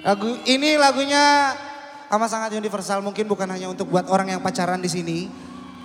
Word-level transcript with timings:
Lagu 0.00 0.32
ini 0.48 0.80
lagunya 0.80 1.52
amat 2.08 2.28
sangat 2.32 2.50
universal, 2.56 3.04
mungkin 3.04 3.28
bukan 3.28 3.44
hanya 3.52 3.68
untuk 3.68 3.92
buat 3.92 4.08
orang 4.08 4.32
yang 4.32 4.40
pacaran 4.40 4.80
di 4.80 4.88
sini. 4.88 5.18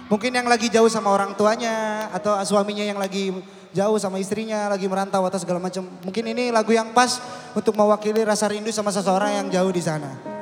Mungkin 0.08 0.32
yang 0.32 0.46
lagi 0.46 0.70
jauh 0.70 0.88
sama 0.88 1.10
orang 1.10 1.34
tuanya 1.34 2.08
atau 2.14 2.38
suaminya 2.46 2.86
yang 2.86 3.02
lagi 3.02 3.34
jauh 3.76 3.98
sama 4.00 4.22
istrinya, 4.22 4.72
lagi 4.72 4.88
merantau 4.88 5.26
atau 5.28 5.40
segala 5.42 5.60
macam. 5.60 5.84
Mungkin 6.06 6.24
ini 6.32 6.54
lagu 6.54 6.72
yang 6.72 6.96
pas 6.96 7.20
untuk 7.58 7.76
mewakili 7.76 8.24
rasa 8.24 8.48
rindu 8.48 8.72
sama 8.72 8.94
seseorang 8.94 9.44
yang 9.44 9.48
jauh 9.52 9.74
di 9.74 9.84
sana. 9.84 10.35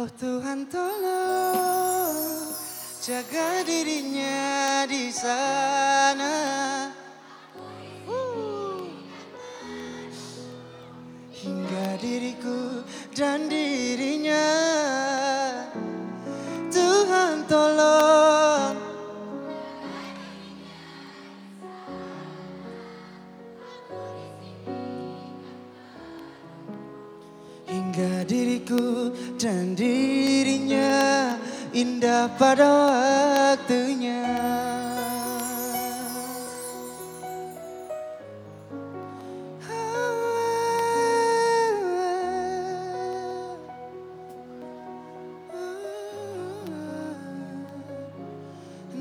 Oh 0.00 0.08
Tuhan 0.16 0.64
tolong 0.64 2.48
jaga 3.04 3.60
dirinya 3.68 4.88
di 4.88 5.12
sana. 5.12 6.32
Hingga 11.36 12.00
diriku 12.00 12.80
dan 13.12 13.44
dirinya 13.52 14.09
diriku 28.30 29.10
dan 29.34 29.74
dirinya 29.74 31.34
indah 31.74 32.30
pada 32.38 32.70
waktunya. 33.58 34.22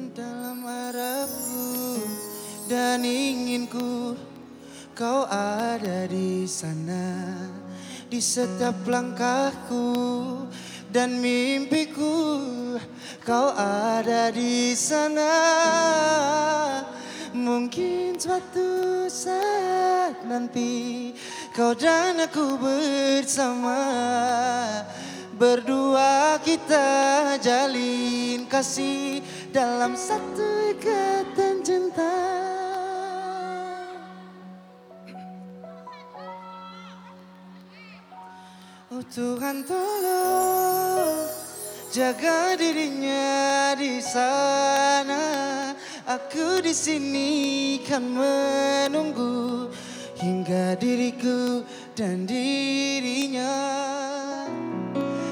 Dalam 0.09 0.65
harapku 0.67 2.01
dan 2.65 3.05
inginku 3.05 4.17
kau 4.97 5.23
ada 5.29 6.09
di 6.09 6.43
sana 6.49 7.37
di 8.09 8.17
setiap 8.17 8.89
langkahku 8.89 9.85
dan 10.89 11.21
mimpiku 11.21 12.73
kau 13.21 13.53
ada 13.53 14.33
di 14.33 14.73
sana. 14.73 15.37
Mungkin 17.29 18.17
suatu 18.17 19.05
saat 19.05 20.25
nanti 20.25 21.13
kau 21.53 21.77
dan 21.77 22.17
aku 22.17 22.57
bersama 22.57 23.77
berdua 25.37 26.41
kita 26.41 27.37
jalin 27.37 28.49
kasih 28.49 29.21
dalam 29.53 29.93
satu 29.93 30.73
ikatan 30.73 31.61
cinta 31.61 32.17
Tuhan 39.07 39.63
tolong 39.63 41.23
jaga 41.87 42.59
dirinya 42.59 43.71
di 43.79 44.03
sana. 44.03 45.23
Aku 46.03 46.59
di 46.59 46.75
sini 46.75 47.79
kan 47.87 48.03
menunggu 48.03 49.71
hingga 50.19 50.75
diriku 50.75 51.63
dan 51.95 52.27
dirinya. 52.27 53.55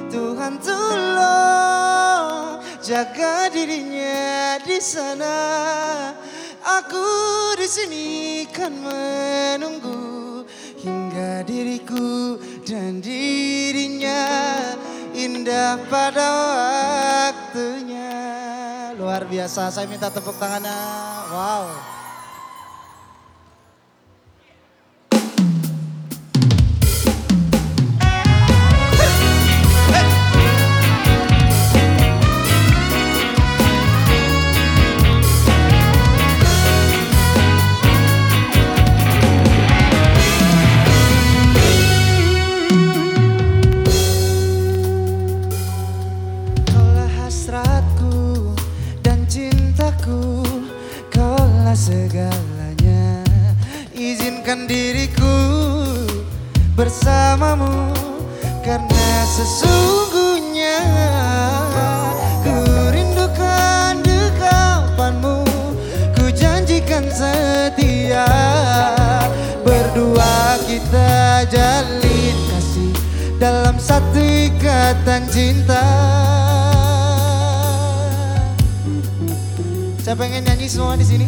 Tuhan 0.08 0.64
tolong 0.64 2.64
jaga 2.80 3.52
dirinya 3.52 4.56
di 4.64 4.80
sana. 4.80 5.36
Aku 6.64 7.04
di 7.60 7.68
sini 7.68 8.08
kan 8.48 8.72
menunggu 8.72 10.37
hingga 10.88 11.44
diriku 11.44 12.40
dan 12.64 13.04
dirinya 13.04 14.24
indah 15.12 15.76
pada 15.92 16.28
waktunya. 17.28 18.16
Luar 18.96 19.28
biasa, 19.28 19.68
saya 19.68 19.86
minta 19.86 20.08
tepuk 20.08 20.40
tangannya. 20.40 20.80
Wow. 21.28 21.97
Hasratku 47.28 48.56
dan 49.04 49.28
cintaku 49.28 50.48
Kaulah 51.12 51.76
segalanya. 51.76 53.20
Izinkan 53.92 54.64
diriku 54.64 55.36
bersamamu 56.72 57.92
Karena 58.64 59.10
sesungguhnya 59.28 60.80
Ku 62.48 62.56
rindukan 62.96 64.00
dekapanmu. 64.08 65.44
Ku 66.16 66.32
janjikan 66.32 67.12
setia 67.12 68.30
Berdua 69.68 70.64
kita 70.64 71.44
jalin 71.52 72.38
kasih 72.56 72.96
Dalam 73.36 73.76
satu 73.76 74.16
ikatan 74.16 75.28
cinta 75.28 75.84
Saya 80.08 80.24
pengen 80.24 80.48
nyanyi 80.48 80.72
semua 80.72 80.96
di 80.96 81.04
sini. 81.04 81.28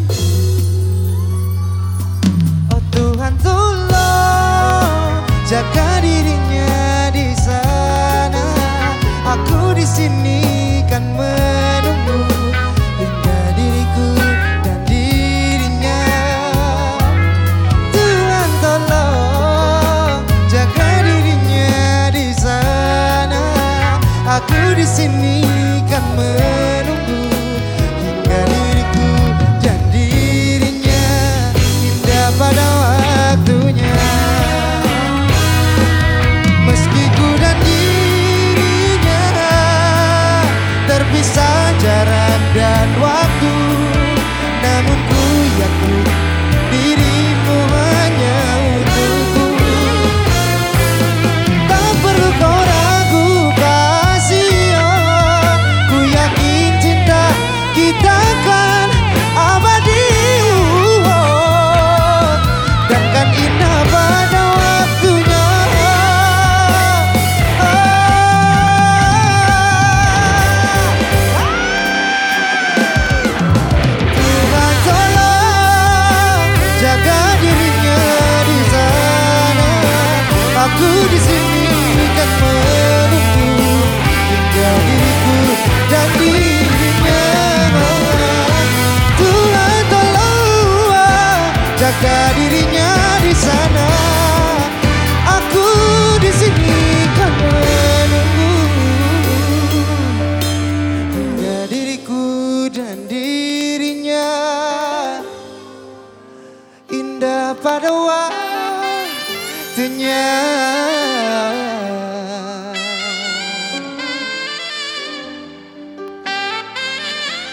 Oh 2.72 2.80
Tuhan 2.96 3.36
tolong 3.44 5.20
jaga 5.44 6.00
dirinya 6.00 7.12
di 7.12 7.36
sana. 7.36 8.40
Aku 9.36 9.76
di 9.76 9.84
sini 9.84 10.80
kan 10.88 11.04
menunggu 11.12 12.24
hingga 13.04 13.40
diriku 13.60 14.16
dan 14.64 14.80
dirinya. 14.88 16.00
Tuhan 17.92 18.50
tolong 18.64 20.24
jaga 20.48 21.04
dirinya 21.04 22.08
di 22.16 22.32
sana. 22.32 23.44
Aku 24.40 24.72
di 24.72 24.88
sini 24.88 25.44
kan 25.92 26.00
menunggu 26.16 26.49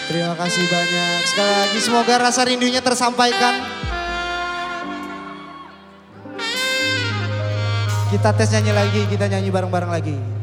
Terima 0.07 0.39
kasih 0.39 0.65
banyak. 0.71 1.19
Sekali 1.27 1.51
lagi 1.51 1.79
semoga 1.83 2.13
rasa 2.15 2.47
rindunya 2.47 2.79
tersampaikan. 2.79 3.59
Kita 8.07 8.31
tes 8.31 8.47
nyanyi 8.55 8.71
lagi, 8.71 9.01
kita 9.11 9.27
nyanyi 9.27 9.51
bareng-bareng 9.51 9.91
lagi. 9.91 10.36